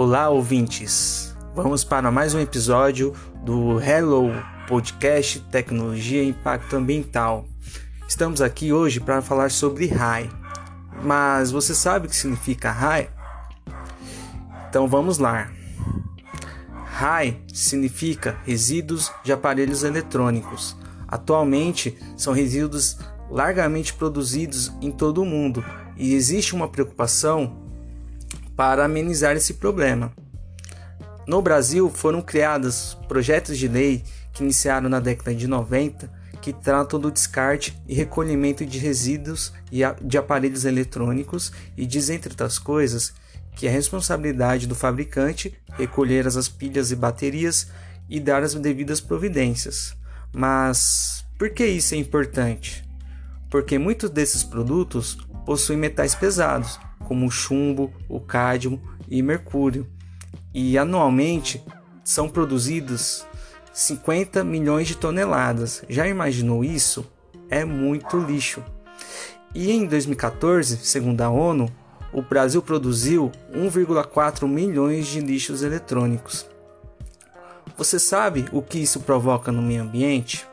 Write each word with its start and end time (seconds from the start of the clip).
Olá, 0.00 0.28
ouvintes! 0.28 1.34
Vamos 1.56 1.82
para 1.82 2.08
mais 2.12 2.32
um 2.32 2.38
episódio 2.38 3.12
do 3.44 3.80
Hello 3.82 4.30
Podcast 4.68 5.40
Tecnologia 5.50 6.22
e 6.22 6.28
Impacto 6.28 6.76
Ambiental. 6.76 7.44
Estamos 8.06 8.40
aqui 8.40 8.72
hoje 8.72 9.00
para 9.00 9.20
falar 9.20 9.50
sobre 9.50 9.86
RAI. 9.88 10.30
Mas 11.02 11.50
você 11.50 11.74
sabe 11.74 12.06
o 12.06 12.08
que 12.08 12.14
significa 12.14 12.70
RAI? 12.70 13.10
Então 14.68 14.86
vamos 14.86 15.18
lá. 15.18 15.50
RAI 16.92 17.42
significa 17.52 18.38
resíduos 18.46 19.10
de 19.24 19.32
aparelhos 19.32 19.82
eletrônicos. 19.82 20.76
Atualmente 21.08 21.98
são 22.16 22.32
resíduos 22.32 22.98
largamente 23.28 23.92
produzidos 23.94 24.72
em 24.80 24.92
todo 24.92 25.22
o 25.22 25.26
mundo 25.26 25.64
e 25.96 26.14
existe 26.14 26.54
uma 26.54 26.68
preocupação 26.68 27.67
para 28.58 28.86
amenizar 28.86 29.36
esse 29.36 29.54
problema. 29.54 30.12
No 31.28 31.40
Brasil 31.40 31.88
foram 31.88 32.20
criados 32.20 32.98
projetos 33.06 33.56
de 33.56 33.68
lei 33.68 34.02
que 34.32 34.42
iniciaram 34.42 34.88
na 34.88 34.98
década 34.98 35.32
de 35.32 35.46
90 35.46 36.10
que 36.42 36.52
tratam 36.52 36.98
do 36.98 37.08
descarte 37.08 37.80
e 37.86 37.94
recolhimento 37.94 38.66
de 38.66 38.76
resíduos 38.78 39.52
de 40.02 40.18
aparelhos 40.18 40.64
eletrônicos 40.64 41.52
e 41.76 41.86
diz 41.86 42.10
entre 42.10 42.32
outras 42.32 42.58
coisas 42.58 43.12
que 43.54 43.68
é 43.68 43.70
responsabilidade 43.70 44.66
do 44.66 44.74
fabricante 44.74 45.56
recolher 45.74 46.26
as 46.26 46.48
pilhas 46.48 46.90
e 46.90 46.96
baterias 46.96 47.68
e 48.08 48.18
dar 48.18 48.42
as 48.42 48.54
devidas 48.54 49.00
providências. 49.00 49.94
Mas 50.32 51.24
por 51.38 51.50
que 51.50 51.64
isso 51.64 51.94
é 51.94 51.98
importante? 51.98 52.84
Porque 53.48 53.78
muitos 53.78 54.10
desses 54.10 54.42
produtos 54.42 55.16
possuem 55.46 55.78
metais 55.78 56.16
pesados 56.16 56.80
como 57.08 57.26
o 57.26 57.30
chumbo, 57.30 57.90
o 58.06 58.20
cádmio 58.20 58.78
e 59.08 59.22
mercúrio. 59.22 59.86
E 60.52 60.76
anualmente 60.76 61.64
são 62.04 62.28
produzidos 62.28 63.26
50 63.72 64.44
milhões 64.44 64.86
de 64.86 64.96
toneladas. 64.96 65.82
Já 65.88 66.06
imaginou 66.06 66.62
isso? 66.62 67.10
É 67.48 67.64
muito 67.64 68.18
lixo. 68.18 68.62
E 69.54 69.72
em 69.72 69.86
2014, 69.86 70.76
segundo 70.82 71.22
a 71.22 71.30
ONU, 71.30 71.72
o 72.12 72.20
Brasil 72.20 72.60
produziu 72.60 73.32
1,4 73.52 74.46
milhões 74.46 75.06
de 75.06 75.20
lixos 75.20 75.62
eletrônicos. 75.62 76.46
Você 77.76 77.98
sabe 77.98 78.46
o 78.52 78.60
que 78.60 78.78
isso 78.78 79.00
provoca 79.00 79.50
no 79.50 79.62
meio 79.62 79.82
ambiente? 79.82 80.46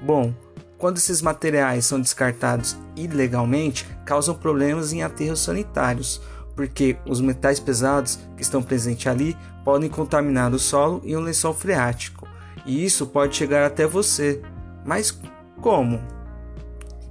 Bom, 0.00 0.32
quando 0.78 0.98
esses 0.98 1.20
materiais 1.20 1.84
são 1.84 2.00
descartados 2.00 2.76
ilegalmente, 2.94 3.84
causam 4.06 4.34
problemas 4.34 4.92
em 4.92 5.02
aterros 5.02 5.40
sanitários, 5.40 6.22
porque 6.54 6.96
os 7.04 7.20
metais 7.20 7.58
pesados 7.58 8.18
que 8.36 8.42
estão 8.42 8.62
presentes 8.62 9.06
ali 9.08 9.36
podem 9.64 9.90
contaminar 9.90 10.54
o 10.54 10.58
solo 10.58 11.02
e 11.04 11.16
o 11.16 11.20
lençol 11.20 11.52
freático, 11.52 12.28
e 12.64 12.84
isso 12.84 13.06
pode 13.06 13.36
chegar 13.36 13.66
até 13.66 13.86
você. 13.86 14.40
Mas 14.84 15.18
como? 15.60 16.00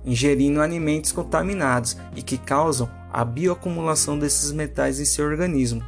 Ingerindo 0.05 0.61
alimentos 0.61 1.11
contaminados 1.11 1.97
e 2.15 2.21
que 2.21 2.37
causam 2.37 2.89
a 3.11 3.25
bioacumulação 3.25 4.17
desses 4.17 4.51
metais 4.53 4.99
em 4.99 5.05
seu 5.05 5.25
organismo, 5.25 5.83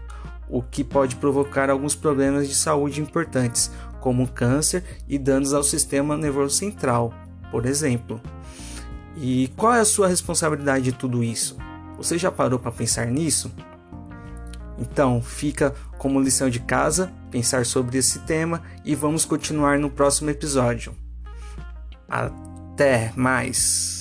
o 0.50 0.62
que 0.62 0.84
pode 0.84 1.16
provocar 1.16 1.70
alguns 1.70 1.96
problemas 1.96 2.50
de 2.50 2.56
saúde 2.56 3.00
importantes, 3.00 3.72
como 4.02 4.28
câncer 4.28 4.84
e 5.08 5.18
danos 5.18 5.54
ao 5.54 5.64
sistema 5.64 6.18
nervoso 6.18 6.56
central 6.56 7.14
por 7.52 7.66
exemplo. 7.66 8.22
E 9.18 9.52
qual 9.58 9.74
é 9.74 9.80
a 9.80 9.86
sua 9.86 10.08
responsabilidade 10.08 10.86
de 10.86 10.92
tudo 10.92 11.24
isso? 11.24 11.58
Você 11.98 12.18
já 12.18 12.32
parou 12.32 12.58
para 12.58 12.72
pensar 12.72 13.08
nisso? 13.08 13.52
Então, 14.78 15.22
fica 15.22 15.76
como 15.98 16.22
lição 16.22 16.50
de 16.50 16.60
casa 16.60 17.12
pensar 17.30 17.66
sobre 17.66 17.98
esse 17.98 18.20
tema 18.20 18.62
e 18.86 18.96
vamos 18.96 19.26
continuar 19.26 19.78
no 19.78 19.90
próximo 19.90 20.30
episódio. 20.30 20.96
Até 22.08 23.12
mais! 23.16 23.99